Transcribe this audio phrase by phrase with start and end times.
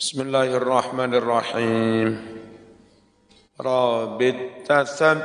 [0.00, 2.16] Bismillahirrahmanirrahim.
[3.60, 5.20] Rabit tasab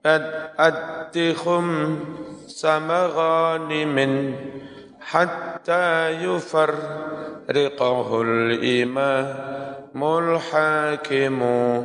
[0.00, 2.00] ad-adtikhum
[2.48, 4.32] sama ghanimin
[4.96, 11.84] hatta yufarriqahul imamul hakimu.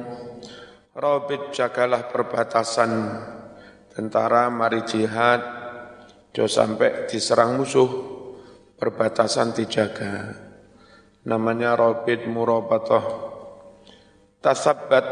[0.95, 3.19] Rabit jagalah perbatasan
[3.91, 5.43] tentara mari jihad
[6.31, 7.91] jo sampai diserang musuh
[8.79, 10.50] perbatasan dijaga
[11.25, 13.29] namanya Robit Murabatah.
[14.41, 15.05] Tasabbat,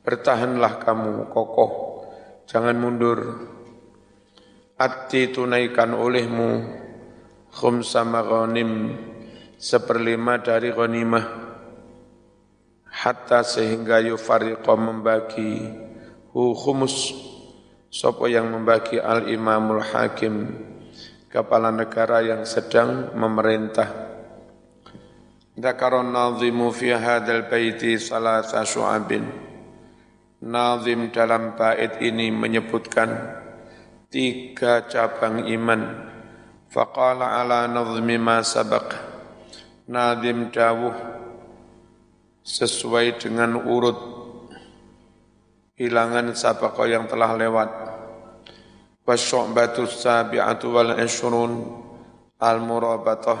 [0.00, 1.72] bertahanlah kamu kokoh,
[2.48, 3.20] jangan mundur.
[4.80, 6.64] Ati tunaikan olehmu
[7.52, 8.96] khumsa maghanim
[9.60, 11.26] seperlima dari ghanimah
[12.88, 15.70] hatta sehingga yufariqa membagi
[16.34, 17.14] hu khumus
[17.92, 20.50] sopo yang membagi al imamul hakim
[21.30, 24.11] kepala negara yang sedang memerintah
[25.57, 29.09] ذكر الناظم في هذا البيت ثلاث شعب
[30.37, 33.09] Nazim dalam bait ini menyebutkan
[34.13, 35.81] tiga cabang iman.
[36.69, 38.93] Faqala ala nazmi ma sabaq.
[39.89, 40.93] Nazim dawuh
[42.45, 43.97] sesuai dengan urut
[45.73, 47.69] hilangan sabaqah yang telah lewat.
[49.09, 51.65] Wasyu'batu sabi'atu wal ishrun
[52.37, 53.39] al-murabatah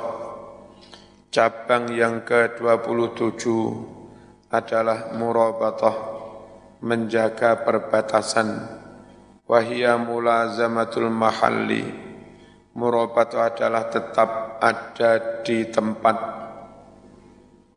[1.32, 3.48] Cabang yang ke-27
[4.52, 5.96] adalah murabatah,
[6.84, 8.60] menjaga perbatasan.
[9.48, 11.88] Wahia mulazamatul mahalli.
[12.76, 16.16] Murabatah adalah tetap ada di tempat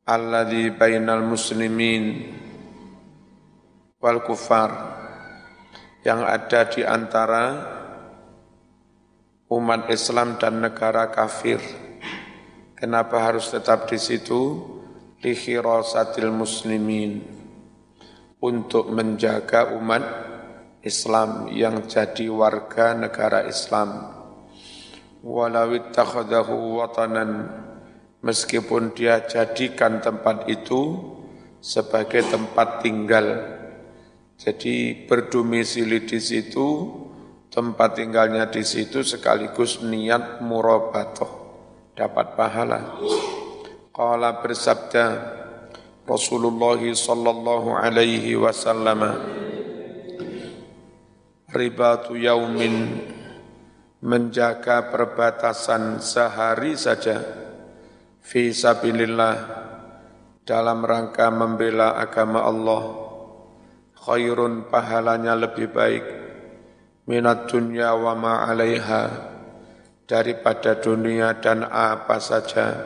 [0.03, 2.27] alladhi bainal muslimin
[4.03, 4.71] wal kufar
[6.03, 7.43] yang ada di antara
[9.47, 11.84] umat Islam dan negara kafir
[12.85, 14.61] Kenapa harus tetap di situ?
[15.25, 17.17] Likhirasatil muslimin.
[18.37, 20.05] Untuk menjaga umat
[20.85, 23.89] Islam yang jadi warga negara Islam.
[25.25, 27.49] Walau ittakhadahu watanan
[28.21, 31.09] meskipun dia jadikan tempat itu
[31.65, 33.49] sebagai tempat tinggal.
[34.37, 36.85] Jadi berdomisili di situ,
[37.49, 41.44] tempat tinggalnya di situ sekaligus niat murabatoh
[41.95, 42.99] dapat pahala.
[43.95, 45.05] Qala bersabda
[46.03, 49.01] Rasulullah sallallahu alaihi wasallam
[51.55, 52.99] ribatu yaumin
[54.03, 57.23] menjaga perbatasan sehari saja
[58.21, 59.35] fi sabilillah
[60.45, 62.83] dalam rangka membela agama Allah
[63.97, 66.05] khairun pahalanya lebih baik
[67.09, 69.34] minat dunya wa ma 'alaiha
[70.05, 72.77] daripada dunia dan apa saja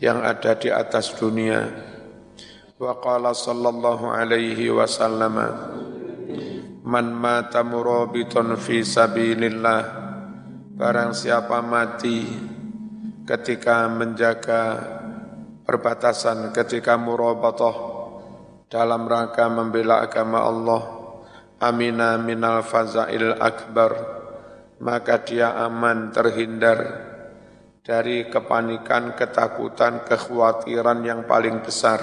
[0.00, 1.68] yang ada di atas dunia.
[2.76, 5.38] Wa qala sallallahu alaihi wasallam
[6.82, 10.02] Man mata murabiton fi sabilillah
[10.74, 12.26] Barang siapa mati
[13.22, 14.82] ketika menjaga
[15.62, 17.74] perbatasan ketika murabatoh
[18.66, 20.82] dalam rangka membela agama Allah
[21.62, 24.21] amina minal fazail akbar
[24.82, 26.78] maka dia aman terhindar
[27.86, 32.02] dari kepanikan, ketakutan, kekhawatiran yang paling besar.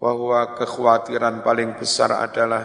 [0.00, 2.64] Bahwa kekhawatiran paling besar adalah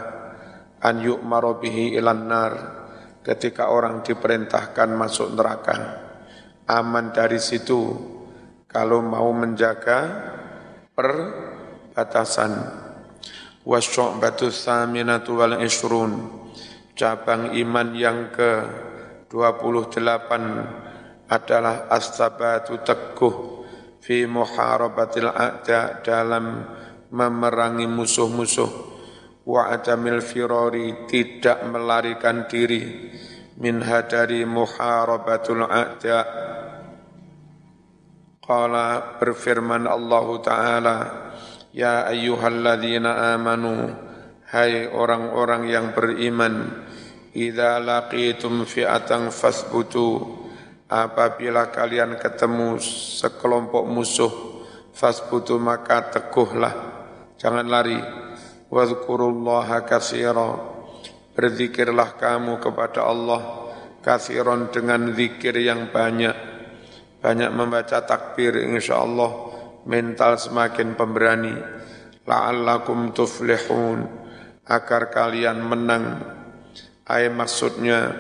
[0.80, 2.54] an yu'maru bihi ilan nar
[3.20, 5.76] ketika orang diperintahkan masuk neraka.
[6.72, 7.92] Aman dari situ
[8.72, 10.00] kalau mau menjaga
[10.96, 12.84] perbatasan.
[13.68, 16.46] Wasyu'batu thaminatu wal ishrun
[16.96, 18.52] cabang iman yang ke
[19.28, 20.00] 28
[21.28, 23.36] adalah astabatu teguh
[24.00, 26.64] fi muharabatil a'da dalam
[27.12, 28.96] memerangi musuh-musuh.
[29.46, 30.26] Wa adamil
[31.06, 33.14] tidak melarikan diri.
[33.56, 36.20] Min hadari muharabatul a'da.
[38.42, 40.98] Qala berfirman Allah Ta'ala
[41.76, 43.92] Ya ayyuhalladzina amanu
[44.46, 46.86] Hai orang-orang yang beriman
[47.34, 50.22] Idza laqitum fi'atan fasbutu
[50.86, 52.78] apabila kalian ketemu
[53.18, 54.34] sekelompok musuh
[54.94, 56.74] fasbutu maka teguhlah
[57.42, 57.98] jangan lari.
[58.70, 60.62] Wadhkurullaha katsira
[61.34, 63.42] berzikirlah kamu kepada Allah
[64.06, 66.38] kathiron dengan zikir yang banyak.
[67.18, 69.32] Banyak membaca takbir insyaallah
[69.90, 71.58] mental semakin pemberani.
[72.30, 74.25] La'allakum tuflihun
[74.66, 76.22] agar kalian menang.
[77.06, 78.14] Ay maksudnya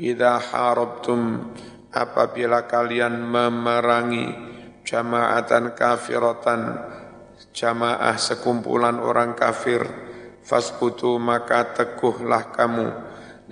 [0.00, 1.52] idza harabtum
[1.92, 4.32] apabila kalian memerangi
[4.84, 6.80] jama'atan kafiratan
[7.52, 9.84] jamaah sekumpulan orang kafir
[10.40, 12.88] fasbutu maka teguhlah kamu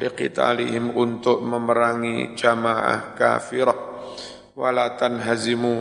[0.00, 3.76] liqitalihim untuk memerangi jamaah kafirah
[4.56, 5.76] walatan hazimu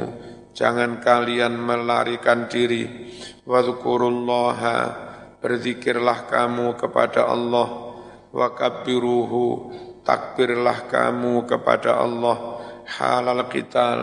[0.58, 3.14] jangan kalian melarikan diri.
[3.48, 5.07] Wadhkurullaha
[5.48, 7.96] berzikirlah kamu kepada Allah
[8.36, 9.72] wa kabbiruhu
[10.04, 13.98] takbirlah kamu kepada Allah halal qital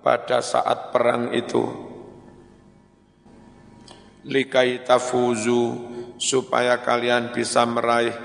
[0.00, 1.68] pada saat perang itu.
[4.24, 5.64] Likai tafuzu
[6.16, 8.16] supaya kalian bisa meraih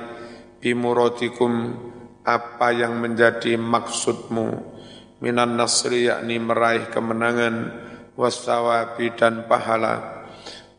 [0.64, 1.76] bimurotikum
[2.24, 4.48] apa yang menjadi maksudmu.
[5.20, 7.84] Minan nasri yakni meraih kemenangan
[8.16, 10.21] wasawabi dan pahala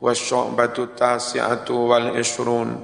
[0.03, 2.75] wasyu'batu tasi'atu wal isrun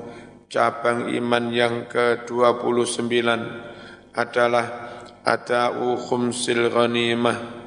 [0.47, 3.11] cabang iman yang ke-29
[4.15, 4.67] adalah
[5.27, 7.59] ada'u khumsil ghanimah.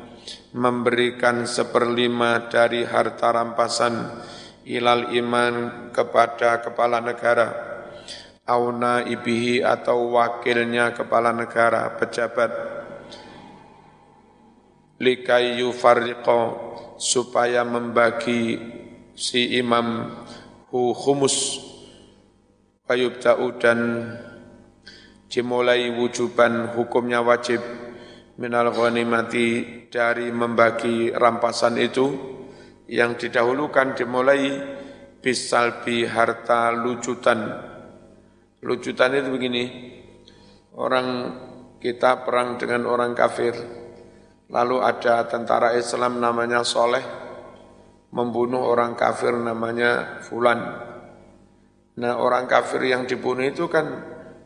[0.51, 4.19] Memberikan seperlima dari harta rampasan
[4.67, 5.53] ilal iman
[5.95, 7.47] kepada kepala negara.
[8.43, 12.51] Auna ibihi atau wakilnya kepala negara pejabat.
[14.99, 16.39] Likai yufarriqa
[16.99, 18.59] supaya membagi
[19.15, 20.11] si imam
[20.71, 21.59] hu khumus
[22.87, 23.79] fayubta'u dan
[25.31, 27.59] dimulai wujuban hukumnya wajib
[28.39, 32.07] minal ghanimati dari membagi rampasan itu
[32.91, 34.59] yang didahulukan dimulai
[35.23, 37.39] bisalbi harta lucutan
[38.63, 39.63] lucutan itu begini
[40.75, 41.07] orang
[41.79, 43.81] kita perang dengan orang kafir
[44.51, 47.03] Lalu ada tentara Islam namanya Soleh,
[48.11, 50.59] membunuh orang kafir namanya Fulan.
[51.99, 53.87] Nah orang kafir yang dibunuh itu kan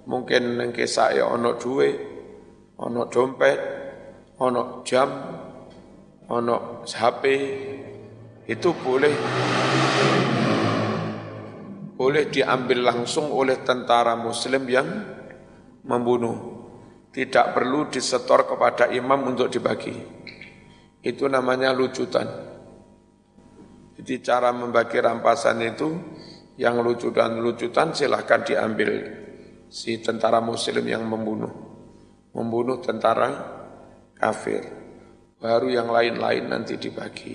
[0.05, 1.89] mungkin nengkesa ya ono duwe,
[2.77, 3.59] ono dompet,
[4.37, 5.09] ono jam,
[6.29, 7.23] ono HP,
[8.45, 9.13] itu boleh
[11.95, 14.87] boleh diambil langsung oleh tentara muslim yang
[15.87, 16.53] membunuh
[17.15, 19.95] tidak perlu disetor kepada imam untuk dibagi.
[20.99, 22.54] Itu namanya lucutan.
[24.05, 25.89] Jadi cara membagi rampasan itu
[26.61, 29.01] yang lucutan-lucutan silahkan diambil
[29.65, 31.49] si tentara muslim yang membunuh.
[32.37, 33.33] Membunuh tentara
[34.13, 34.61] kafir.
[35.41, 37.33] Baru yang lain-lain nanti dibagi.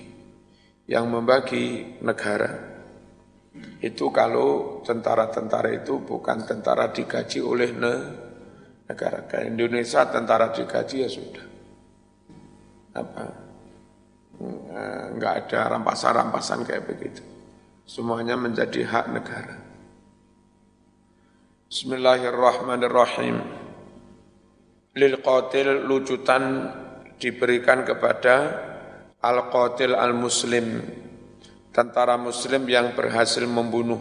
[0.86, 1.64] Yang membagi
[2.06, 2.54] negara.
[3.82, 8.30] Itu kalau tentara-tentara itu bukan tentara digaji oleh negara
[8.90, 11.46] negara ke Indonesia tentara digaji ya sudah
[12.98, 13.49] apa
[15.14, 17.20] enggak ada rampasan-rampasan kayak begitu.
[17.84, 19.56] Semuanya menjadi hak negara.
[21.68, 23.36] Bismillahirrahmanirrahim.
[24.96, 26.66] Lil qatil lucutan
[27.20, 28.36] diberikan kepada
[29.20, 30.82] al qatil al muslim.
[31.70, 34.00] Tentara muslim yang berhasil membunuh.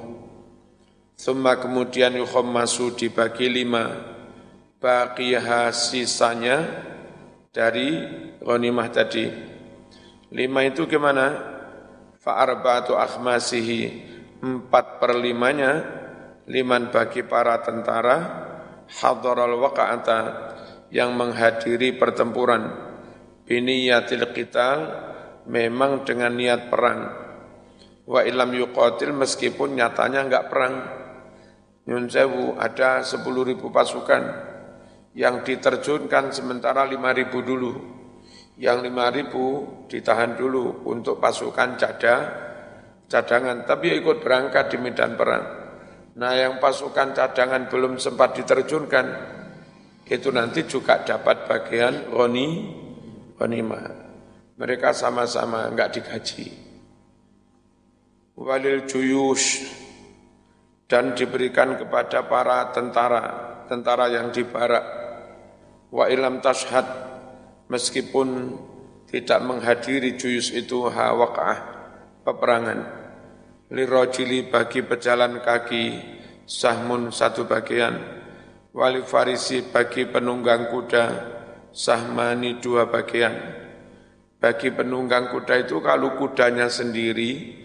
[1.19, 3.91] Thumma kemudian yukhammasu dibagi lima.
[4.79, 6.63] Baqiyaha sisanya
[7.51, 7.99] dari
[8.39, 9.58] ghanimah tadi.
[10.29, 11.57] Lima itu gimana?
[12.19, 13.81] Fa'arba'atu akhmasihi
[14.43, 15.71] empat per limanya
[16.47, 18.17] liman bagi para tentara
[18.87, 20.19] hadaral waqa'ata
[20.91, 22.69] yang menghadiri pertempuran
[23.47, 24.79] biniyatil qital
[25.47, 26.99] memang dengan niat perang
[28.03, 30.73] wa ilam yuqatil meskipun nyatanya enggak perang
[31.87, 34.49] nyun sewu ada sepuluh ribu pasukan
[35.17, 37.98] yang diterjunkan sementara 5.000 dulu.
[38.59, 42.15] Yang 5.000 ditahan dulu untuk pasukan cada,
[43.07, 45.45] cadangan, tapi ikut berangkat di medan perang.
[46.19, 49.05] Nah yang pasukan cadangan belum sempat diterjunkan,
[50.11, 52.47] itu nanti juga dapat bagian roni,
[53.39, 54.11] ghanimah.
[54.59, 56.51] Mereka sama-sama enggak digaji.
[58.35, 59.71] Walil juyush
[60.91, 63.23] dan diberikan kepada para tentara,
[63.71, 64.85] tentara yang di barak
[65.91, 67.08] wa ilam tashhad
[67.69, 68.57] meskipun
[69.07, 71.57] tidak menghadiri juyus itu hawaqah
[72.25, 72.79] peperangan.
[73.69, 75.85] Lirojili bagi pejalan kaki
[76.49, 77.95] sahmun satu bagian.
[78.73, 81.05] Wali farisi bagi penunggang kuda
[81.69, 83.33] sahmani dua bagian.
[84.41, 87.59] Bagi penunggang kuda itu kalau kudanya sendiri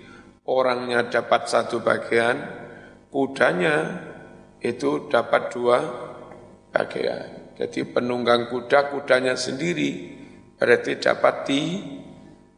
[0.45, 2.37] orangnya dapat satu bagian
[3.09, 4.05] kudanya
[4.61, 5.79] itu dapat dua
[6.75, 10.11] bagian jadi penunggang kuda, kudanya sendiri,
[10.59, 11.63] berarti dapat di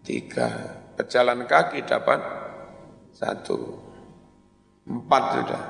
[0.00, 0.48] tiga.
[0.96, 2.20] Pejalan kaki dapat
[3.12, 3.84] satu.
[4.88, 5.64] Empat sudah.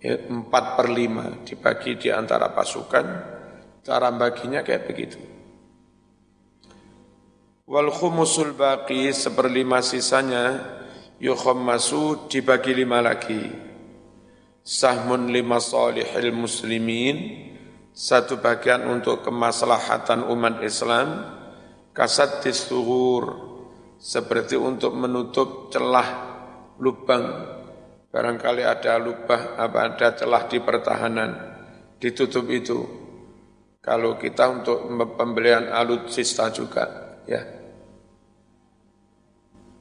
[0.00, 3.06] Ya, empat per lima dibagi di antara pasukan,
[3.84, 5.20] cara baginya kayak begitu.
[7.68, 10.64] Wal khumusul baqi seperlima sisanya
[11.20, 13.68] yukhammasu dibagi lima lagi.
[14.64, 17.49] Sahmun lima salihil muslimin
[17.90, 21.26] satu bagian untuk kemaslahatan umat Islam
[21.90, 23.50] kasat disuhur
[23.98, 26.08] seperti untuk menutup celah
[26.78, 27.58] lubang.
[28.10, 31.30] Barangkali ada lubang apa ada celah di pertahanan
[31.98, 32.78] ditutup itu.
[33.80, 36.84] Kalau kita untuk pembelian alutsista juga
[37.26, 37.42] ya.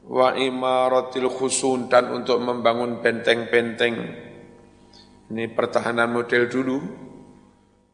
[0.10, 3.96] Wa imaratil khusun dan untuk membangun benteng-benteng.
[5.30, 7.09] Ini pertahanan model dulu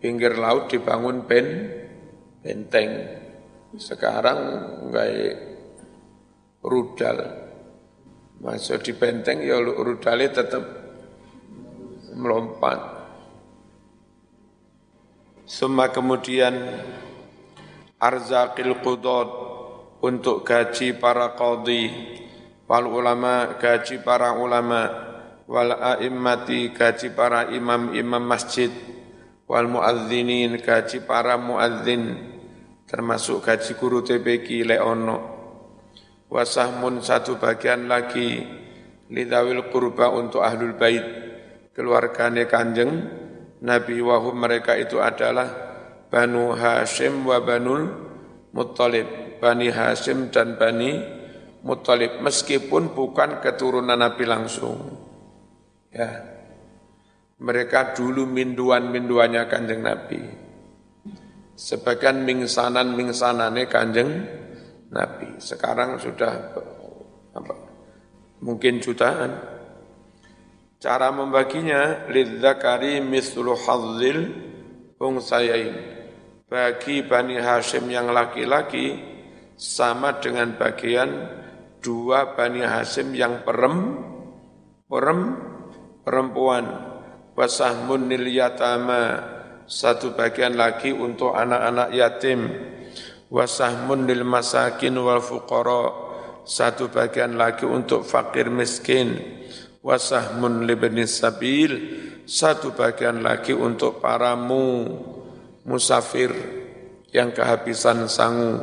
[0.06, 1.66] pinggir laut dibangun ben,
[2.46, 3.10] benteng.
[3.74, 4.38] Sekarang
[4.86, 5.10] enggak
[6.62, 7.18] rudal.
[8.38, 10.62] Masuk di benteng ya rudalnya tetap
[12.14, 13.02] melompat.
[15.50, 16.54] Semua kemudian
[17.98, 19.30] arzakil qudot
[20.06, 21.90] untuk gaji para qadhi
[22.70, 24.86] wal ulama gaji para ulama
[25.50, 28.70] wal a'immati gaji para imam-imam masjid
[29.46, 32.18] wal muadzinin gaji para muadzin
[32.90, 35.18] termasuk gaji guru TPQ le ono.
[36.26, 38.42] Wasahmun satu bagian lagi
[39.14, 41.06] lidawil kurba untuk ahlul bait
[41.78, 43.24] keluarganya kanjeng.
[43.66, 45.48] Nabi wahum mereka itu adalah
[46.12, 47.90] Banu Hashim wa Banul
[48.54, 49.40] Muttalib.
[49.42, 51.02] Bani Hashim dan Bani
[51.66, 54.78] Muttalib meskipun bukan keturunan Nabi langsung.
[55.90, 56.35] Ya
[57.36, 60.22] mereka dulu minduan-minduannya kanjeng Nabi.
[61.56, 64.12] Sebagian mingsanan-mingsanannya kanjeng
[64.92, 65.40] Nabi.
[65.40, 66.32] Sekarang sudah
[67.36, 67.56] apa,
[68.40, 69.56] mungkin jutaan.
[70.80, 74.20] Cara membaginya, lidzakari mislu hadzil
[75.00, 75.96] ungsayain.
[76.46, 78.96] Bagi Bani Hashim yang laki-laki,
[79.56, 81.10] sama dengan bagian
[81.80, 83.98] dua Bani Hashim yang perem,
[84.86, 85.20] perem,
[86.06, 86.95] perempuan
[87.36, 89.36] wasahmun nil yatama.
[89.66, 92.50] Satu bagian lagi untuk anak-anak yatim.
[93.30, 95.92] Wasahmun nil masakin wal fuqara.
[96.46, 99.18] Satu bagian lagi untuk fakir miskin.
[99.82, 102.02] Wasahmun libni sabil.
[102.26, 104.90] Satu bagian lagi untuk para mu
[105.66, 106.34] musafir
[107.10, 108.62] yang kehabisan sangu.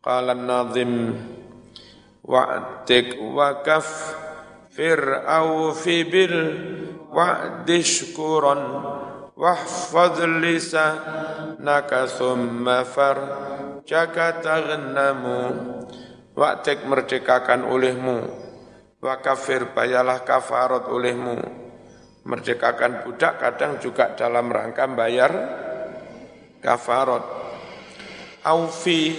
[0.00, 1.18] Qala nazim
[2.24, 3.86] wa'tik wakaf
[4.70, 6.36] fir'au fi bil
[7.10, 8.62] wa'di syukuran
[9.34, 13.18] wahfad lisanaka thumma far
[13.82, 15.38] jaga tagnamu
[16.38, 18.18] wa'tik merdekakan olehmu
[19.02, 21.34] wa kafir bayalah kafarat olehmu
[22.22, 25.32] merdekakan budak kadang juga dalam rangka bayar
[26.62, 27.24] kafarat
[28.44, 29.18] aufi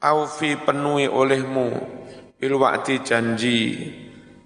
[0.00, 1.68] aufi penuhi olehmu
[2.38, 2.56] bil
[3.02, 3.60] janji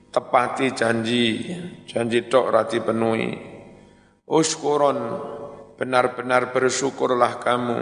[0.08, 1.52] tepati janji,
[1.84, 3.30] janji tok rati penuhi.
[4.28, 4.98] Uskuron,
[5.80, 7.78] benar-benar bersyukurlah kamu.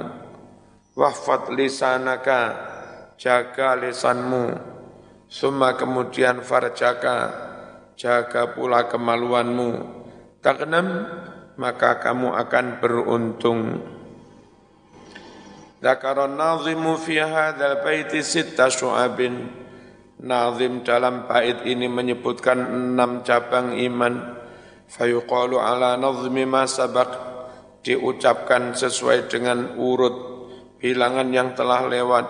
[0.96, 2.40] Wahfad lisanaka,
[3.18, 4.74] jaga lisanmu.
[5.26, 7.34] Summa kemudian farjaka,
[7.98, 9.70] jaga pula kemaluanmu.
[10.38, 10.86] Taknam,
[11.58, 13.60] maka kamu akan beruntung.
[15.82, 19.65] Zakaron nazimu fi hadzal baiti sitta syu'abin.
[20.16, 24.40] Nazim dalam bait ini menyebutkan enam cabang iman.
[24.88, 27.10] Fayuqalu ala nazmi ma sabak
[27.84, 30.16] diucapkan sesuai dengan urut
[30.80, 32.26] bilangan yang telah lewat.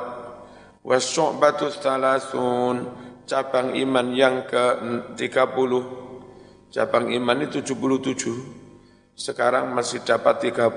[0.82, 2.90] Wasyu'batu thalathun
[3.22, 5.72] cabang iman yang ke-30.
[6.74, 9.14] Cabang iman itu 77.
[9.14, 10.74] Sekarang masih dapat 30.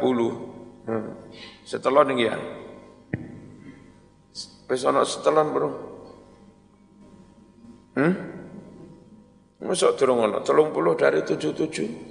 [0.86, 1.14] Hmm.
[1.66, 2.36] Setelah nih ya.
[4.70, 5.89] Besok setelah bro.
[8.00, 8.16] Hmm?
[9.60, 12.08] Masuk durung telung puluh dari tujuh.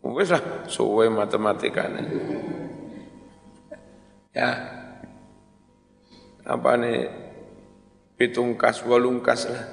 [0.00, 2.00] Wis lah, suwe matematikanya.
[4.32, 4.50] Ya,
[6.48, 7.12] apa nih,
[8.16, 9.64] pitungkas, walungkas lah.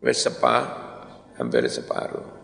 [0.00, 0.56] Wis sepa,
[1.36, 2.40] hampir separuh.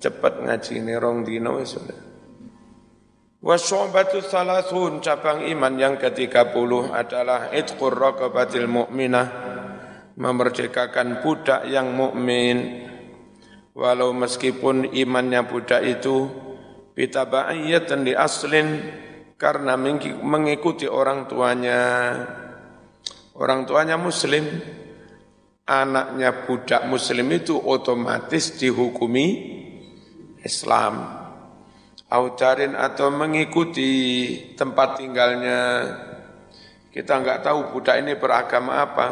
[0.00, 2.00] Cepat ngaji ini rong dino wis sudah.
[3.46, 9.26] Wasyobatu salasun cabang iman yang ke-30 adalah itqur raqabatil mu'minah
[10.18, 12.90] memerdekakan budak yang mukmin.
[13.70, 16.26] Walau meskipun imannya budak itu
[16.98, 18.82] bitaba'iyatan di aslin
[19.38, 19.78] karena
[20.26, 21.82] mengikuti orang tuanya.
[23.38, 24.42] Orang tuanya muslim
[25.70, 29.54] anaknya budak muslim itu otomatis dihukumi
[30.42, 31.15] Islam
[32.06, 33.90] Audarin atau mengikuti
[34.54, 35.60] tempat tinggalnya.
[36.94, 39.06] Kita nggak tahu budak ini beragama apa,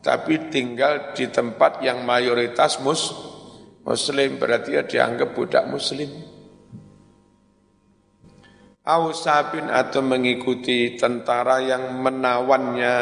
[0.00, 3.12] tapi tinggal di tempat yang mayoritas mus,
[3.84, 6.08] muslim, berarti dia dianggap budak muslim.
[8.88, 12.96] Ausabin atau mengikuti tentara yang menawannya.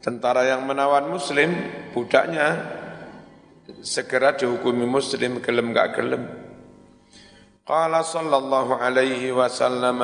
[0.00, 1.52] Tentara yang menawan muslim,
[1.92, 2.56] budaknya
[3.82, 6.22] segera dihukumi muslim gelem gak gelem.
[7.66, 10.00] Qala sallallahu alaihi wasallam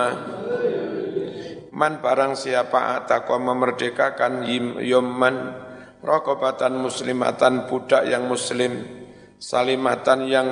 [1.73, 4.45] Man barang siapa ataqwa memerdekakan
[4.85, 5.57] yomman
[6.05, 9.03] rokobatan muslimatan budak yang muslim
[9.43, 10.49] salimatan yang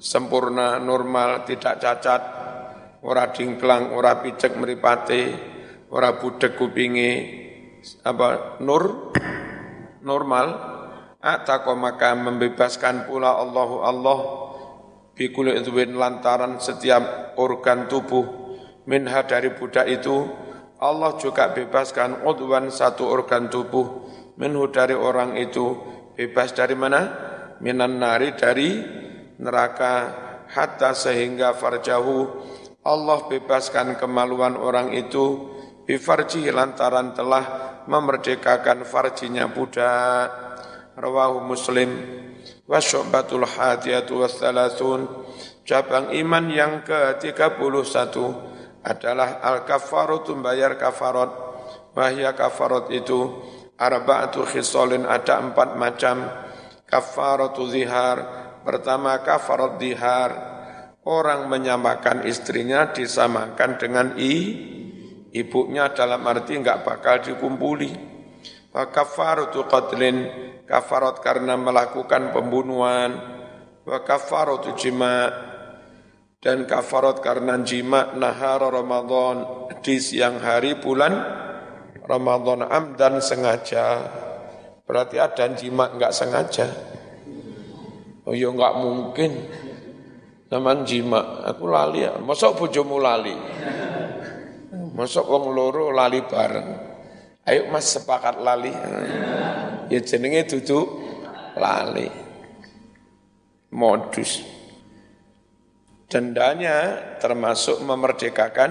[0.00, 2.22] sempurna, normal, tidak cacat,
[3.04, 5.22] ora dingklang, ora picek meripate,
[5.92, 7.12] ora budek kupingi,
[8.06, 9.12] apa nur
[10.00, 10.77] normal,
[11.28, 14.18] atako maka membebaskan pula Allahu Allah
[15.12, 18.24] bikul idwin lantaran setiap organ tubuh
[18.88, 20.24] minha dari budak itu.
[20.78, 24.08] Allah juga bebaskan udwan satu organ tubuh
[24.38, 25.74] minhu dari orang itu.
[26.14, 27.02] Bebas dari mana?
[27.58, 28.78] Minan nari dari
[29.42, 30.26] neraka.
[30.48, 32.24] Hatta sehingga farjahu.
[32.80, 35.44] Allah bebaskan kemaluan orang itu
[35.84, 37.44] bifarji lantaran telah
[37.84, 40.47] memerdekakan farjinya budak
[40.98, 41.90] rawahu muslim.
[42.66, 45.06] Wa syu'batul hadiyatu wassalasun
[45.64, 48.14] cabang iman yang ke-31
[48.84, 51.30] adalah al-kafaratu bayar kafarat
[51.96, 53.38] wahya kafarat itu
[53.78, 56.26] arba'atu khisalin ada empat macam.
[56.88, 60.30] Kafaratu zihar Pertama kafarat dihar,
[61.08, 64.34] orang menyamakan istrinya disamakan dengan i,
[65.32, 68.17] ibunya dalam arti enggak bakal dikumpuli.
[68.78, 70.30] Wa kafaratu qatlin,
[70.62, 73.10] kafarat karena melakukan pembunuhan.
[73.82, 75.34] Wa kafaratu jima'
[76.38, 81.10] dan kafarat karena jima' nahar Ramadan di siang hari bulan
[82.06, 83.98] Ramadan amdan sengaja.
[84.86, 86.70] Berarti ada jima' enggak sengaja.
[88.30, 89.32] Oh ya enggak mungkin.
[90.54, 92.14] Zaman jima, aku lali ya.
[92.22, 93.34] Masuk bojomu lali.
[94.94, 96.87] Masuk wong loro lali bareng.
[97.48, 98.68] Ayo Mas sepakat lali.
[99.88, 101.00] Ya jenenge duduk
[101.56, 102.12] lali.
[103.72, 104.44] Modus.
[106.12, 108.70] Dendanya termasuk memerdekakan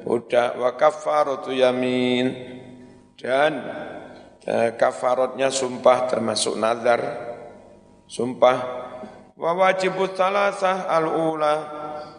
[0.00, 2.32] budak wa kafaratu yamin
[3.20, 3.52] dan
[4.48, 7.00] eh, kafaratnya sumpah termasuk nazar
[8.08, 8.58] sumpah
[9.36, 11.56] wa wajibut salasah al-ula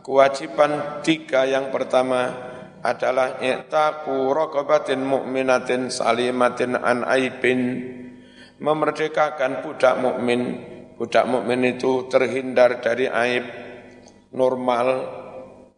[0.06, 2.34] kewajiban tiga yang pertama
[2.82, 7.62] adalah i'taqu raqabatin mu'minatin salimatin an aibin.
[8.62, 10.42] Memerdekakan budak mukmin.
[10.98, 13.46] Budak mukmin itu terhindar dari aib
[14.34, 14.88] normal.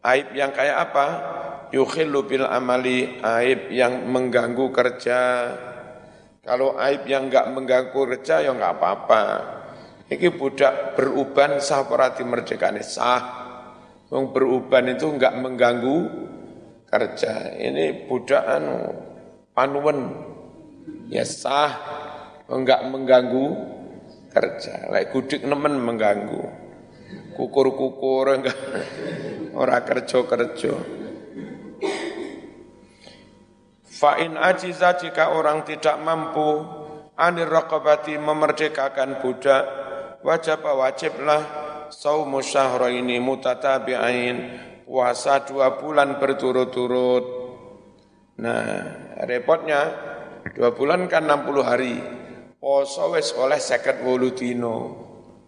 [0.03, 1.07] Aib yang kayak apa?
[1.71, 3.19] Yukhillu bil amali.
[3.23, 5.19] Aib yang mengganggu kerja.
[6.43, 9.23] Kalau aib yang enggak mengganggu kerja ya enggak apa-apa.
[10.11, 13.43] Iki budak beruban sah perhati merdekane sah.
[14.11, 15.97] Wong beruban itu enggak mengganggu
[16.93, 17.57] kerja.
[17.57, 18.77] Ini budak anu
[19.57, 20.13] panuwen
[21.09, 21.73] ya sah
[22.45, 23.47] enggak mengganggu
[24.29, 24.93] kerja.
[24.93, 26.61] Lek gudik nemen mengganggu.
[27.33, 28.59] Kukur-kukur enggak
[29.57, 31.01] ora kerja-kerja.
[33.89, 36.61] Fa'in ajiza jika orang tidak mampu
[37.17, 39.63] anir raqabati memerdekakan budak
[40.25, 41.41] wajib wajiblah
[41.87, 44.37] saumu syahraini mutatabi'ain
[44.83, 47.25] puasa dua bulan berturut-turut.
[48.39, 48.63] Nah,
[49.23, 49.81] repotnya
[50.53, 51.95] dua bulan kan 60 hari.
[52.59, 54.77] Poso wis oleh seket wolu dino.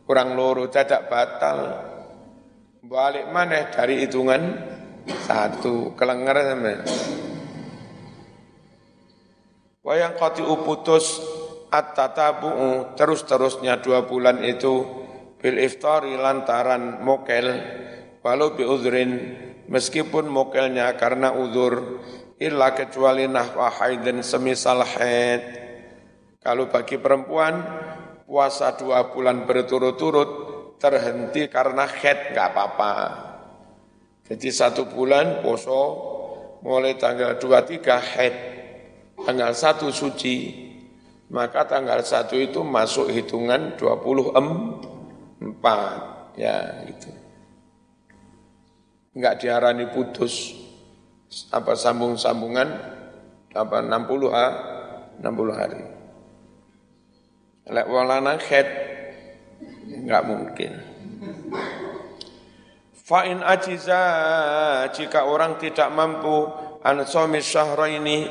[0.04, 1.60] Kurang loro dadak batal.
[2.86, 4.44] Balik mana dari hitungan
[5.26, 6.76] satu kelenger sama.
[9.86, 11.22] Wayang koti uputus
[11.70, 14.82] at-tatabu'u terus-terusnya dua bulan itu
[15.38, 17.62] bil iftari lantaran mokel
[18.26, 19.38] walau bi uzrin
[19.70, 22.02] meskipun mokelnya karena uzur
[22.42, 25.62] illa kecuali nahwa haidin semisal haid.
[26.42, 27.62] Kalau bagi perempuan
[28.26, 30.30] puasa dua bulan berturut-turut
[30.82, 32.94] terhenti karena haid nggak apa-apa.
[34.26, 35.82] Jadi satu bulan poso
[36.66, 38.36] mulai tanggal 23 haid.
[39.22, 40.66] Tanggal satu suci
[41.30, 47.10] maka tanggal 1 itu masuk hitungan 24 ya itu
[49.16, 50.54] enggak diarani putus.
[51.50, 52.70] Apa sambung-sambungan?
[53.56, 54.48] Apa 60 ha
[55.24, 55.84] 60 hari.
[57.72, 58.68] Lek walana khed
[59.88, 60.72] enggak mungkin.
[63.06, 64.02] Fa'in ajiza
[64.92, 66.50] jika orang tidak mampu
[66.82, 68.26] an syahra ini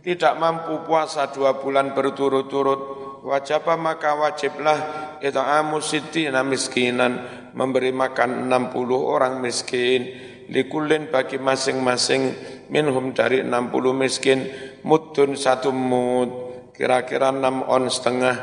[0.00, 2.80] tidak mampu puasa dua bulan berturut-turut
[3.20, 4.78] wajib maka wajiblah
[5.20, 7.20] itu amu sitina miskinan
[7.58, 10.14] memberi makan 60 orang miskin
[10.46, 12.38] likulin bagi masing-masing
[12.70, 14.46] minhum dari 60 miskin
[14.86, 16.30] mudun satu mud
[16.78, 18.36] kira-kira 6 on setengah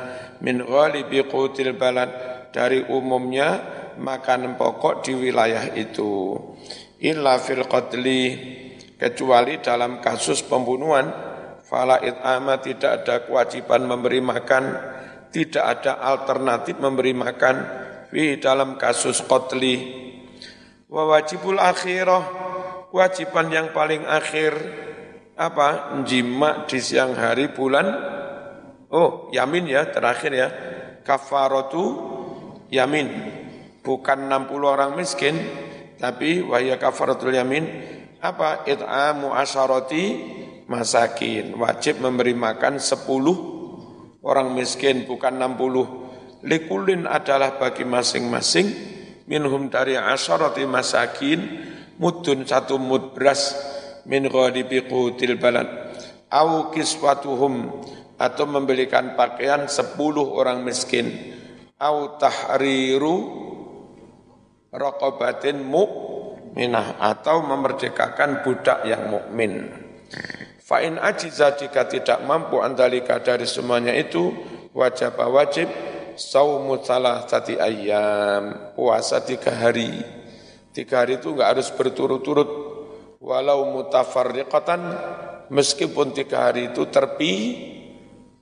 [0.44, 2.12] min ghalibi qutil balad
[2.52, 3.64] dari umumnya
[3.96, 6.36] makanan pokok di wilayah itu.
[7.00, 8.22] Illa fil qatli
[9.00, 11.08] kecuali dalam kasus pembunuhan
[11.64, 14.64] fala it'ama tidak ada kewajiban memberi makan
[15.36, 17.85] tidak ada alternatif memberi makan
[18.16, 20.08] di dalam kasus qatli
[20.88, 22.24] Wa wajibul akhirah,
[22.88, 24.56] kewajiban yang paling akhir
[25.36, 26.00] apa?
[26.08, 27.84] Jima di siang hari bulan.
[28.94, 30.48] Oh, yamin ya terakhir ya.
[31.04, 31.84] Kafaratu
[32.72, 33.12] yamin.
[33.84, 35.36] Bukan 60 orang miskin,
[36.00, 37.68] tapi wahya kafaratul yamin
[38.24, 38.64] apa?
[38.64, 40.04] It'amu asyarati
[40.70, 41.60] masakin.
[41.60, 46.05] Wajib memberi makan 10 orang miskin, bukan 60.
[46.46, 48.68] Likulin adalah bagi masing-masing.
[49.26, 51.40] Minhum dari asyarati masakin.
[51.98, 53.58] Mudun satu mud beras.
[54.06, 55.66] Min ghalibi qutil balad.
[56.30, 57.82] Au kiswatuhum.
[58.22, 61.34] Atau membelikan pakaian sepuluh orang miskin.
[61.82, 63.18] Au tahriru
[64.70, 67.02] raqabatin mu'minah.
[67.02, 69.66] Atau memerdekakan budak yang mukmin.
[70.62, 74.30] Fa in ajiza jika tidak mampu andalika dari semuanya itu.
[74.76, 75.72] Wajib wajib
[76.16, 80.00] saumu salah sati ayam, puasa tiga hari.
[80.76, 82.50] Tiga hari itu enggak harus berturut-turut,
[83.24, 84.82] walau mutafarriqatan,
[85.52, 87.34] meskipun tiga hari itu terpi,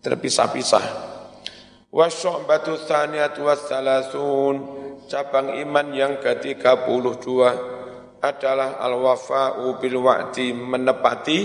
[0.01, 0.85] terpisah-pisah.
[1.93, 4.55] Wasyu'batu thaniyatu wassalasun,
[5.05, 7.25] cabang iman yang ke-32
[8.23, 11.39] adalah al-wafa'u bil wa'di menepati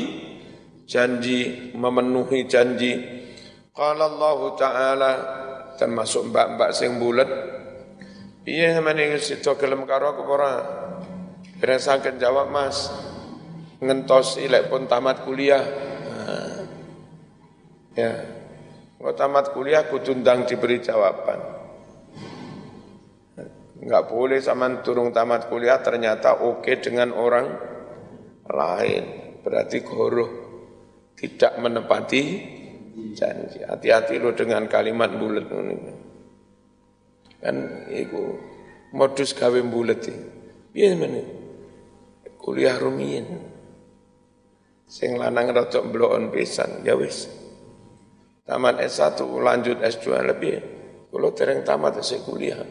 [0.89, 2.97] janji, memenuhi janji.
[3.77, 5.13] Qala Allah Ta'ala
[5.79, 7.31] termasuk mbak-mbak sing bulet.
[8.43, 10.53] Piye sampeyan sida gelem karo aku ora
[11.63, 12.91] sakit jawab Mas.
[13.79, 15.63] Ngentos ilek pun tamat kuliah.
[15.63, 16.59] Nah,
[17.95, 18.13] ya.
[18.99, 21.39] Kalau tamat kuliah kutundang diberi jawaban.
[23.79, 27.47] Enggak boleh sama turung tamat kuliah ternyata oke dengan orang
[28.51, 29.05] lain.
[29.47, 30.31] Berarti goroh
[31.15, 32.23] tidak menepati
[33.15, 33.65] janji.
[33.65, 35.47] Hati-hati lo dengan kalimat bulat
[37.39, 37.57] Kan
[37.93, 38.23] itu
[38.95, 40.15] modus gawe iki.
[40.75, 41.27] Piye meneh?
[42.39, 43.27] Kuliah rumiyin.
[44.89, 47.29] Sing lanang rada blokon pisan, ya wis.
[48.49, 50.57] Tamat S1 lanjut S2 lebih.
[51.13, 52.65] Kalau tereng tamat saya kuliah.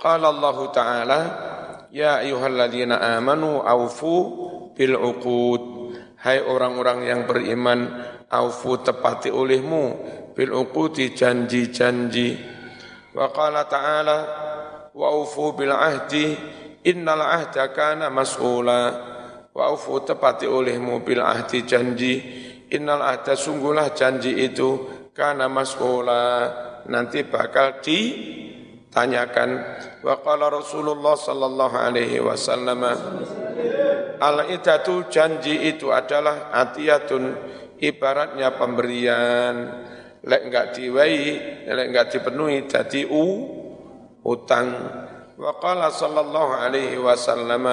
[0.00, 1.20] Qala Allah Ta'ala,
[1.92, 5.92] Ya ayuhalladzina amanu awfu bil uqud.
[6.16, 7.92] Hai orang-orang yang beriman,
[8.32, 10.00] aufu tepati olehmu
[10.32, 12.40] bil uqudi janji-janji.
[13.12, 14.18] Wa qala ta'ala
[14.96, 16.32] wa aufu bil ahdi
[16.88, 19.12] innal ahda kana mas'ula.
[19.52, 22.14] Wa aufu tepati olehmu bil ahdi janji
[22.72, 26.48] innal ahda sungguhlah janji itu kana mas'ula.
[26.88, 29.50] Nanti bakal ditanyakan.
[30.00, 32.80] Wa qala Rasulullah sallallahu alaihi wasallam
[34.22, 37.34] al idatu janji itu adalah atiyatun
[37.82, 39.54] ibaratnya pemberian
[40.22, 41.22] lek enggak diwai
[41.66, 43.24] lek enggak dipenuhi jadi u
[44.22, 44.70] utang.
[45.34, 47.66] Wa qala sallallahu alaihi wasallam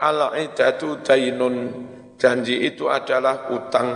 [0.00, 1.56] al idatu dainun
[2.16, 3.88] janji itu adalah utang.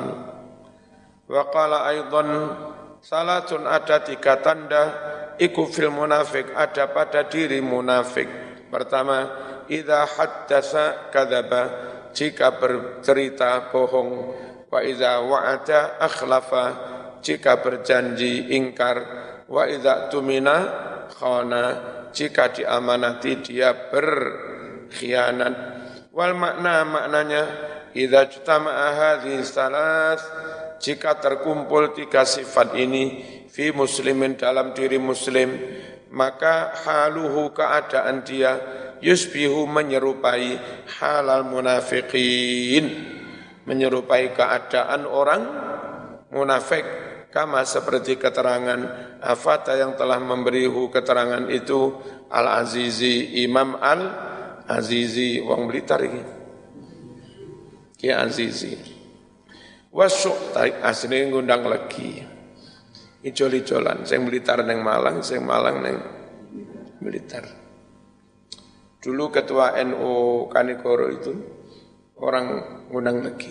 [1.24, 2.28] Wa qala aidan
[3.00, 4.82] salatun ada tiga tanda
[5.40, 8.28] iku fil munafik ada pada diri munafik
[8.68, 9.26] pertama
[9.66, 11.62] idza haddasa kadzaba
[12.12, 14.10] jika bercerita bohong
[14.72, 16.64] Wa idza wa'ada akhlafa
[17.20, 19.04] jika berjanji ingkar.
[19.44, 19.68] Wa
[20.08, 20.56] tumina
[21.12, 21.64] khana
[22.16, 25.54] jika diamanati dia berkhianat.
[26.08, 27.42] Wal makna maknanya
[27.92, 30.24] idza jtama'a hadhihi salas
[30.80, 33.20] jika terkumpul tiga sifat ini
[33.52, 35.52] fi muslimin dalam diri muslim
[36.12, 38.60] maka haluhu keadaan dia
[39.00, 40.56] yusbihu menyerupai
[41.00, 43.20] halal munafiqin
[43.72, 45.42] menyerupai keadaan orang
[46.28, 46.84] munafik
[47.32, 51.96] kama seperti keterangan Afata yang telah memberi keterangan itu
[52.28, 56.22] Al-Azizi Imam Al-Azizi wong Blitar ini.
[57.96, 58.74] Ki Azizi.
[59.92, 62.18] Wasuk tarik asli ngundang lagi.
[63.22, 65.96] Icol-icolan Saya Blitar neng Malang Saya Malang neng
[66.98, 67.46] Blitar.
[68.98, 71.61] Dulu ketua NU Kanigoro itu
[72.22, 72.46] orang
[72.86, 73.50] ngundang lagi.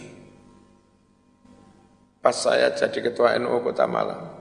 [2.24, 4.32] Pas saya jadi ketua NU Kota Malang.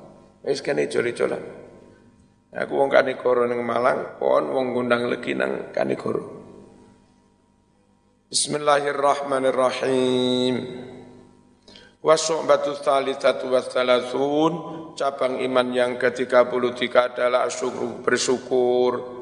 [0.47, 1.59] Wis kene joli-jolan.
[2.51, 6.23] Aku wong Kanigoro ning Malang, kon wong ngundang lagi nang Kanigoro.
[8.31, 10.55] Bismillahirrahmanirrahim.
[12.01, 14.53] Wa syu'batu thalithatu wa thalathun,
[14.95, 19.21] cabang iman yang ke-33 adalah syukur bersyukur.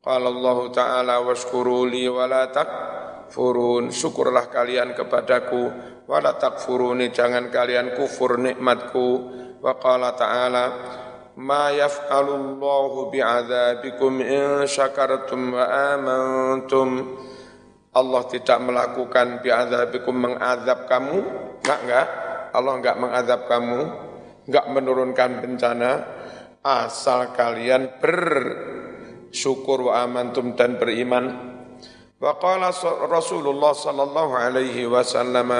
[0.00, 2.24] Qala Allah Ta'ala washkuru li wa
[3.30, 3.94] takfurun.
[3.94, 5.70] Syukurlah kalian kepadaku
[6.10, 9.38] wa la takfuruni jangan kalian kufur nikmatku.
[9.62, 10.64] Wa qala Ta'ala
[11.38, 15.62] ma yaf'alu Allah bi'adzabikum in syakartum wa
[15.94, 16.90] amantum.
[17.94, 21.18] Allah tidak melakukan bi'adzabikum mengazab kamu,
[21.62, 22.08] enggak enggak.
[22.50, 23.80] Allah enggak mengazab kamu,
[24.50, 25.90] enggak menurunkan bencana
[26.66, 31.50] asal kalian bersyukur wa amantum dan beriman.
[32.20, 32.68] Wa qala
[33.08, 35.56] Rasulullah sallallahu alaihi wasallam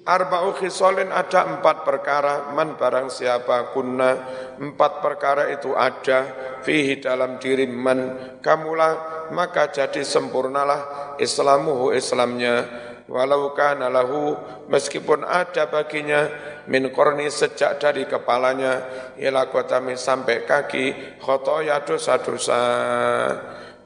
[0.00, 2.52] Arba'u khisalin ada empat perkara.
[2.52, 4.20] Man barang siapa kunna
[4.60, 6.28] Empat perkara itu ada
[6.60, 8.36] Fihi dalam diri man.
[8.44, 12.68] Kamulah maka jadi sempurnalah Islamuhu Islamnya.
[13.08, 14.36] Walau kana lahu
[14.68, 16.28] meskipun ada baginya
[16.68, 18.86] min korni sejak dari kepalanya
[19.18, 22.62] ila kotami sampai kaki khotoya dosa-dosa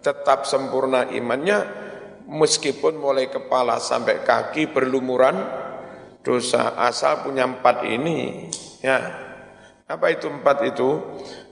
[0.05, 1.64] tetap sempurna imannya
[2.29, 5.40] meskipun mulai kepala sampai kaki berlumuran
[6.21, 8.49] dosa asal punya empat ini
[8.85, 9.25] ya.
[9.85, 11.01] Apa itu empat itu?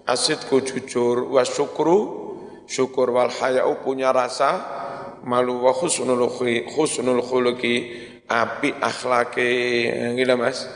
[0.04, 1.98] Asidku jujur wa syukru
[2.68, 4.60] syukur wal haya'u punya rasa
[5.24, 6.26] malu wa khusnul
[6.68, 7.74] khusnul khuluqi
[8.28, 9.48] api akhlake
[10.16, 10.68] gila Mas.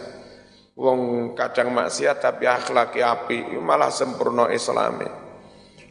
[0.77, 5.26] Wong kadang maksiat tapi akhlaki api malah sempurna islami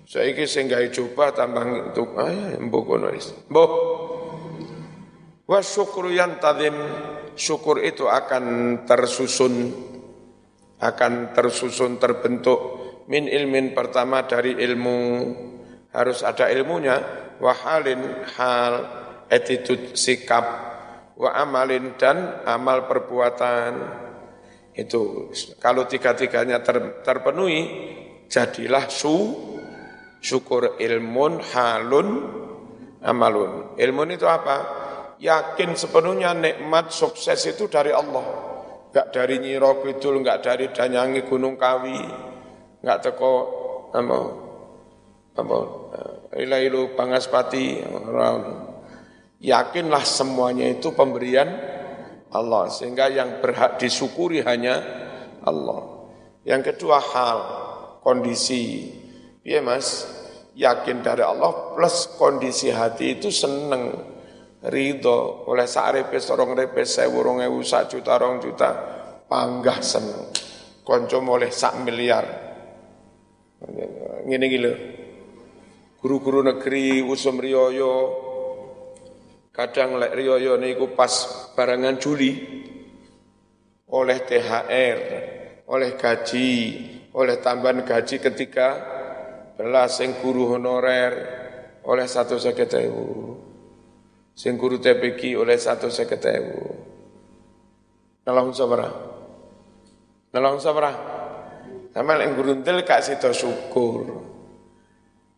[0.06, 3.34] saiki sing gawe coba tambah untuk ay mbok ngono wis.
[3.50, 3.72] Mbok.
[5.46, 6.74] Wa syukru yantazim
[7.38, 8.46] syukur itu akan
[8.86, 9.54] tersusun
[10.82, 12.60] akan tersusun terbentuk
[13.10, 14.98] min ilmin pertama dari ilmu.
[15.94, 16.98] Harus ada ilmunya.
[17.42, 18.74] Wa halin hal
[19.30, 20.46] attitude sikap.
[21.16, 24.04] Wa amalin dan amal perbuatan.
[24.76, 25.32] Itu
[25.64, 27.64] kalau tiga-tiganya ter, terpenuhi
[28.28, 29.16] jadilah su
[30.26, 32.10] syukur ilmun halun
[33.06, 33.78] amalun.
[33.78, 34.82] Ilmun itu apa?
[35.22, 38.26] Yakin sepenuhnya nikmat sukses itu dari Allah.
[38.90, 42.02] Enggak dari Nyiro Kidul enggak dari Danyangi Gunung Kawi
[42.82, 43.34] enggak teko
[43.94, 44.20] apa?
[45.38, 45.58] Apa?
[46.36, 47.80] Ilailu pangaspati
[49.40, 51.48] yakinlah semuanya itu pemberian
[52.34, 54.84] Allah sehingga yang berhak disyukuri hanya
[55.46, 56.10] Allah.
[56.44, 57.40] Yang kedua hal
[58.04, 58.92] kondisi.
[59.46, 60.15] Ya mas
[60.56, 64.16] yakin dari Allah plus kondisi hati itu seneng.
[64.66, 65.46] Ridho.
[65.52, 68.72] Oleh sarepe sorong repe sewu rong ewu sak juta rong juta.
[69.30, 70.32] Panggah seneng.
[70.82, 72.26] Konco oleh sak miliar.
[74.26, 74.74] Ngene gila
[76.02, 78.24] guru-guru negeri usum riyoyo.
[79.54, 81.14] Kadang lek riyoyo niku pas
[81.54, 82.64] barangan Juli.
[83.86, 85.00] Oleh THR,
[85.70, 86.52] oleh gaji,
[87.14, 88.95] oleh tambahan gaji ketika
[89.56, 91.14] belas sing guru honorer
[91.88, 93.40] oleh satu seket ewu,
[94.36, 96.64] sing guru TPQ oleh satu seket ewu.
[98.26, 98.90] Nalahun sabara,
[100.34, 100.92] nalahun sabara,
[101.94, 104.26] sama yang guru ndel kasih syukur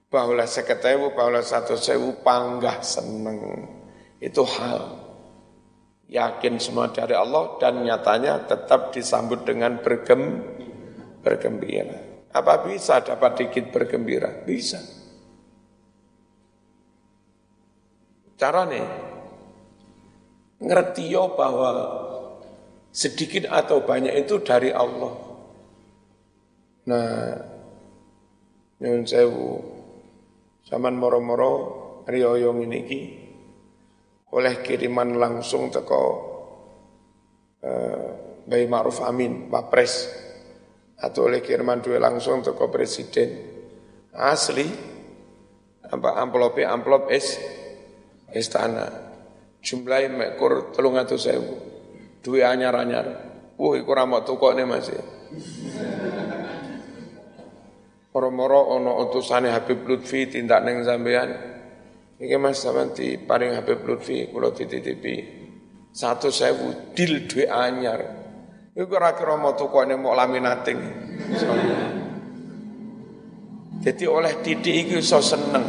[0.07, 3.67] bahwa seketewu, bahwa satu sewu panggah seneng.
[4.17, 5.03] Itu hal
[6.07, 10.41] yakin semua dari Allah dan nyatanya tetap disambut dengan bergem,
[11.21, 12.06] bergembira.
[12.33, 14.31] Apa bisa dapat dikit bergembira?
[14.43, 14.79] Bisa.
[18.37, 18.85] Caranya
[20.61, 21.69] ngerti yo bahwa
[22.93, 25.13] sedikit atau banyak itu dari Allah.
[26.87, 27.35] Nah,
[28.79, 29.77] nyun sewu,
[30.67, 31.51] Zaman moro-moro
[32.03, 32.83] riyoyo ini
[34.35, 36.03] oleh kiriman langsung teko
[37.63, 38.07] eh,
[38.43, 40.11] Bayi Ma'ruf Amin, Wapres,
[40.97, 43.29] atau oleh kiriman dua langsung teko Presiden.
[44.17, 44.65] Asli,
[45.85, 47.37] apa amplopnya amplop es
[48.33, 48.89] istana.
[49.61, 51.55] Jumlahnya mekur telung atau sewu.
[52.21, 53.05] Dua anyar-anyar.
[53.57, 55.01] Wah, iku ramot tukok nih masih.
[58.13, 61.29] Moro-moro ono utusane Habib Lutfi tindak neng sampean.
[62.17, 65.37] Iki Mas sampean di paring Habib Lutfi kula dititipi
[65.93, 68.26] satu sewu dil duwe anyar.
[68.77, 70.77] Iku ora kira tukone mau laminating.
[73.81, 75.65] Jadi oleh titik iki iso seneng.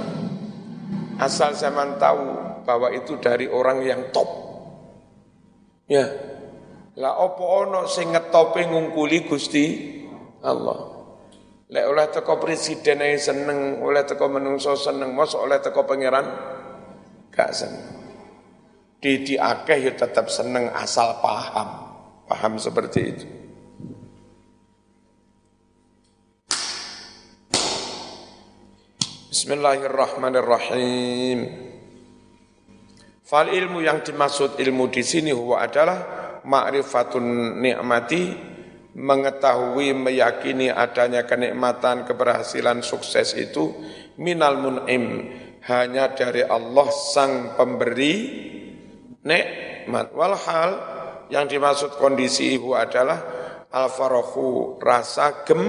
[1.16, 2.24] Asal zaman tahu
[2.68, 4.28] bahwa itu dari orang yang top.
[5.88, 6.04] Ya.
[7.00, 9.64] Lah opo ono sing ngetope ngungkuli Gusti
[10.44, 11.00] Allah.
[11.72, 16.26] Lek oleh teko presiden ae seneng, oleh teko menungso seneng, mosok oleh teko pangeran
[17.32, 17.88] gak seneng.
[19.00, 21.87] Di akeh ya tetap seneng asal paham.
[22.28, 23.24] Paham seperti itu.
[29.32, 31.38] Bismillahirrahmanirrahim.
[33.24, 35.98] Fal ilmu yang dimaksud ilmu di sini huwa adalah
[36.44, 38.36] ma'rifatun ni'mati
[38.92, 43.72] mengetahui meyakini adanya kenikmatan keberhasilan sukses itu
[44.20, 45.32] minal mun'im
[45.64, 48.44] hanya dari Allah sang pemberi
[49.24, 50.97] nikmat walhal
[51.28, 53.20] yang dimaksud kondisi itu adalah
[53.68, 55.62] al farahu rasa gem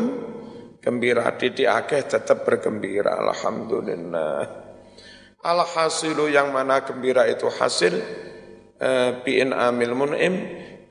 [0.80, 1.28] gembira.
[1.36, 4.67] Titik akeh tetap bergembira alhamdulillah.
[5.39, 7.95] Alhasilu yang mana gembira itu hasil
[8.76, 10.36] eh, amil mun'im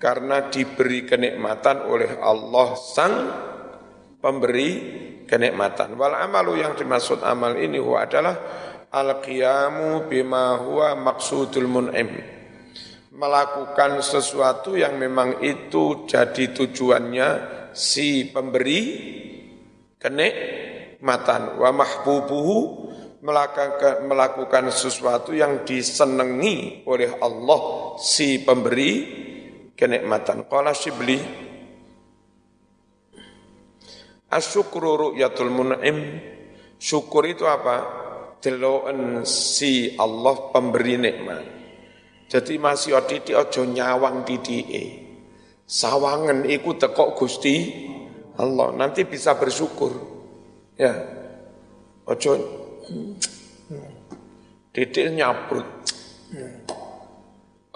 [0.01, 3.15] karena diberi kenikmatan oleh Allah sang
[4.25, 4.69] pemberi
[5.29, 5.93] kenikmatan.
[6.01, 8.37] Wal amalu yang dimaksud amal ini adalah
[8.89, 12.38] al qiyamu bima huwa maksudul mun'im
[13.19, 17.29] melakukan sesuatu yang memang itu jadi tujuannya
[17.75, 18.83] si pemberi
[19.99, 22.59] kenikmatan wa mahbubuhu
[23.19, 27.61] melakukan, sesuatu yang disenangi oleh Allah
[27.99, 28.93] si pemberi
[29.75, 30.47] kenikmatan.
[30.47, 31.19] Qala Syibli
[34.29, 35.99] Asyukru ru'yatul mun'im
[36.79, 38.07] Syukur itu apa?
[38.39, 41.58] Deloen si Allah pemberi nikmat.
[42.29, 45.09] Jadi masih titik ojo nyawang titike.
[45.65, 47.89] Sawangan iku tekok Gusti
[48.37, 48.77] Allah.
[48.77, 49.97] Nanti bisa bersyukur.
[50.77, 50.93] Ya.
[52.05, 52.37] Ojo
[54.73, 55.67] titik nyaprut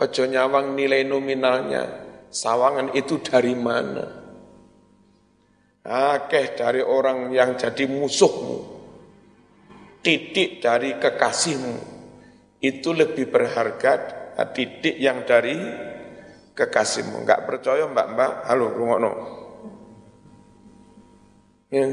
[0.03, 1.85] ojo nyawang nilai nominalnya.
[2.33, 4.07] Sawangan itu dari mana?
[5.85, 8.81] Akeh dari orang yang jadi musuhmu.
[10.01, 11.77] Titik dari kekasihmu.
[12.63, 14.22] Itu lebih berharga
[14.53, 15.57] titik yang dari
[16.53, 19.43] kekasihmu enggak percaya mbak-mbak halo rungokno
[21.73, 21.89] Ya.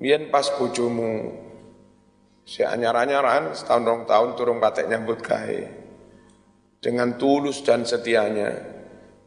[0.00, 1.36] Biyen pas bojomu
[2.48, 5.60] si anyar-anyaran setahun rong tahun turun patek nyambut gawe.
[6.80, 8.48] Dengan tulus dan setianya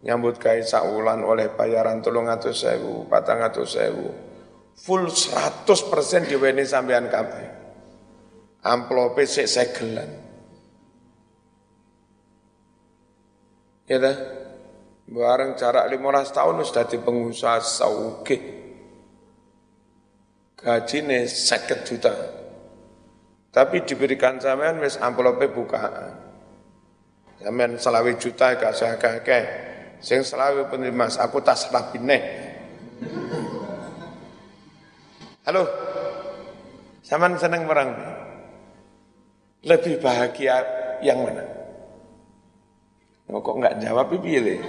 [0.02, 4.10] nyambut gawe saulan oleh bayaran tolong atau sewu, patang atau sewu.
[4.73, 5.69] Full 100%
[6.26, 7.45] diweni sampean kabeh.
[8.65, 10.10] Amplope sik segelan.
[13.88, 14.17] Ya dah.
[15.04, 18.39] Bareng jarak 15 tahun sudah di pengusaha sauke
[20.56, 22.13] gajine seket juta.
[23.52, 26.15] Tapi diberikan sampean wis amplope bukaan.
[27.43, 29.46] Sampean selawi juta gak saya kakek.
[30.00, 32.17] Sing selawi penerima aku tak serapine.
[35.43, 35.67] Halo.
[37.04, 37.91] Sampean seneng perang?
[39.67, 40.63] Lebih bahagia
[41.04, 41.62] yang mana?
[43.30, 44.60] Kok nggak jawab pilih?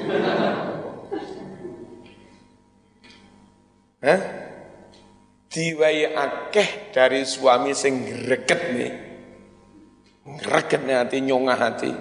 [4.04, 4.20] Hah?
[5.54, 8.92] diwai akeh dari suami sing greget nih.
[10.42, 11.92] Gregetnya hati, nyongah hati.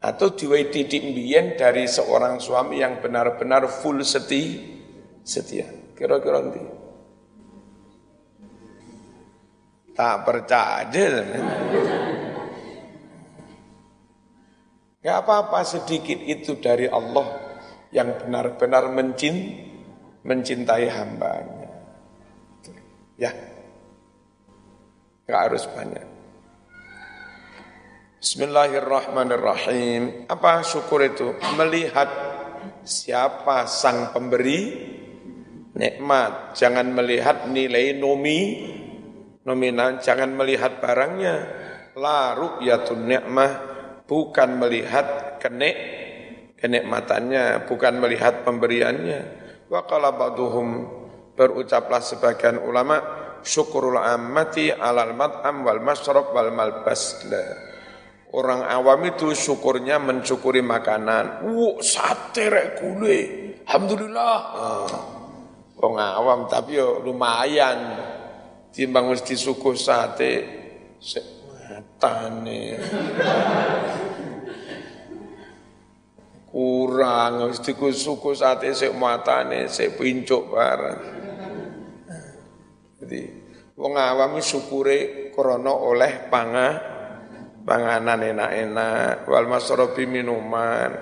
[0.00, 4.56] Atau diwai titik mbiyen dari seorang suami yang benar-benar full seti,
[5.20, 5.68] setia.
[5.92, 6.62] Kira-kira nanti.
[9.92, 11.06] Tak percaya.
[15.04, 17.60] Gak apa-apa sedikit itu dari Allah
[17.92, 18.88] yang benar-benar
[20.24, 21.68] mencintai hambanya.
[23.20, 23.28] Ya,
[25.28, 26.08] nggak harus banyak.
[28.16, 30.24] Bismillahirrahmanirrahim.
[30.24, 31.36] Apa syukur itu?
[31.60, 32.08] Melihat
[32.88, 34.88] siapa sang pemberi
[35.76, 36.56] nikmat.
[36.56, 38.40] Jangan melihat nilai nomi,
[39.44, 40.00] nominal.
[40.00, 41.36] Jangan melihat barangnya.
[41.92, 43.73] La ru'yatun nikmah.
[44.04, 45.76] Bukan melihat kenik,
[46.60, 47.64] kenikmatannya.
[47.64, 49.20] Bukan melihat pemberiannya.
[49.72, 50.68] Wa qala ba'duhum
[51.34, 53.00] berucaplah sebagian ulama
[53.44, 57.24] syukurul ammati alal mat'am wal masrab wal malbas
[58.34, 61.46] Orang awam itu syukurnya mensyukuri makanan.
[61.46, 63.20] Wuh, sate rek kule.
[63.62, 64.36] Alhamdulillah.
[64.58, 64.90] Oh.
[65.94, 67.94] awam tapi yo lumayan.
[68.74, 70.32] Timbang mesti suku sate.
[72.04, 72.62] Tane.
[76.52, 81.00] Kurang mesti suku sate sik matane sik pincuk bareng.
[83.00, 83.20] Jadi
[83.80, 86.68] wong awam syukure krono oleh panga
[87.64, 90.92] panganan enak-enak wal masrobi minuman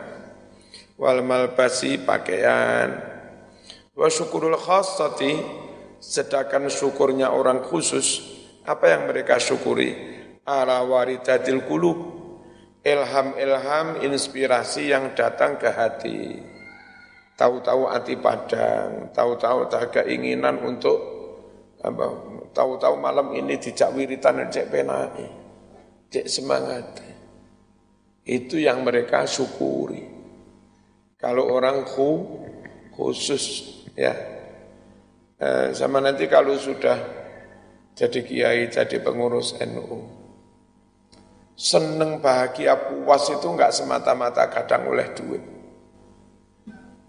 [0.96, 2.94] wal malbasi pakaian
[3.92, 5.34] wa syukurul khassati
[5.98, 8.22] sedangkan syukurnya orang khusus
[8.62, 10.11] apa yang mereka syukuri
[10.46, 11.98] ala waridatil qulub
[12.82, 16.42] ilham-ilham inspirasi yang datang ke hati
[17.38, 21.12] tahu-tahu hati padang tahu-tahu ada keinginan untuk
[22.54, 25.26] tahu-tahu malam ini dijak wiritan cek penai,
[26.14, 27.02] cek semangat.
[28.22, 30.06] Itu yang mereka syukuri.
[31.18, 32.38] Kalau orang khu,
[32.94, 34.14] khusus ya,
[35.42, 36.98] eh, sama nanti kalau sudah
[37.98, 40.06] jadi kiai, jadi pengurus NU,
[41.56, 45.42] seneng bahagia puas itu enggak semata-mata kadang oleh duit.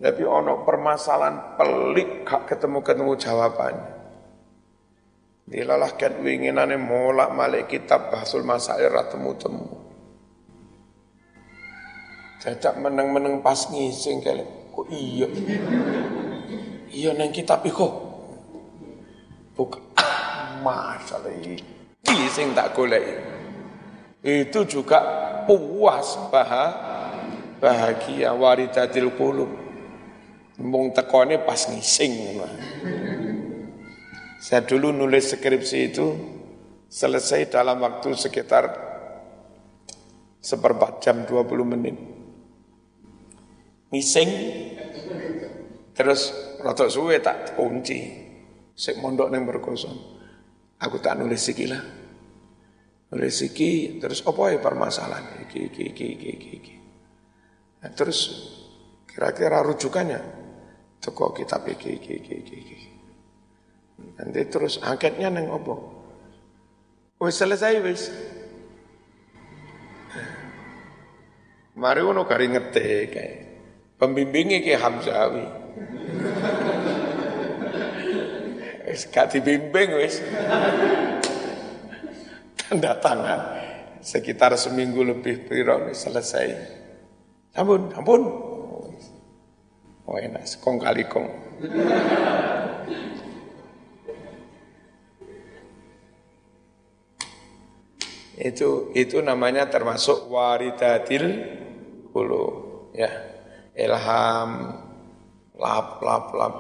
[0.03, 3.91] Tapi ono permasalahan pelik gak ketemu-ketemu jawabannya.
[5.43, 9.67] Dilalah ket winginane molak malik kitab bahsul masail temu-temu.
[12.43, 14.43] Cacak meneng-meneng pas ngising kali.
[14.75, 15.27] Kok iya?
[16.91, 17.87] Iya nang kitab iku.
[19.55, 19.79] Bukan.
[20.59, 21.59] Masalah iki
[22.31, 23.32] sing tak golek.
[24.23, 25.03] Itu juga
[25.43, 26.15] puas
[27.59, 29.51] bahagia waridatil qulub.
[30.63, 32.39] Mung tekone pas ngising.
[34.39, 36.07] Saya dulu nulis skripsi itu
[36.87, 38.63] selesai dalam waktu sekitar
[40.43, 41.95] seperempat jam 20 menit.
[43.91, 44.29] Mising,
[45.95, 48.23] terus rotok suwe tak kunci.
[48.73, 49.95] Sik mondok neng berkosong.
[50.81, 52.02] Aku tak nulis iki lah.
[53.13, 55.45] Iki, terus apa ya permasalahan?
[55.45, 56.75] Iki, iki, iki, iki, iki, iki.
[57.85, 58.19] Nah, terus
[59.05, 60.21] kira-kira rujukannya?
[60.97, 62.79] Toko kitab iki, iki, iki, iki, iki.
[64.17, 66.01] Nanti terus angketnya neng opo.
[67.21, 68.09] Wis selesai wis.
[71.77, 73.33] Mari ono kari ngetik kayak
[73.97, 75.45] pembimbingnya kayak Hamzawi.
[78.93, 80.21] Wis gak dibimbing wis.
[82.73, 83.41] Tanda tangan.
[84.01, 86.57] Sekitar seminggu lebih piro selesai.
[87.53, 88.21] Ampun, ampun.
[90.09, 91.29] Oh enak, sekong kali kong.
[98.41, 101.45] itu itu namanya termasuk waridatil
[102.09, 102.45] hulu
[102.97, 103.13] ya
[103.77, 104.73] ilham
[105.53, 106.55] lap lap lap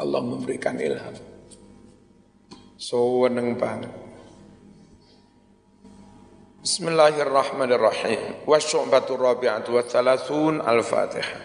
[0.00, 1.12] Allah memberikan ilham
[2.80, 4.07] so banget
[6.64, 11.36] بسم الله الرحمن الرحيم والشعبة الرابعة والثلاثون الفاتحة.